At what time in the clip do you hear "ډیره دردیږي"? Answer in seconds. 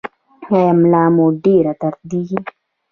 1.43-2.39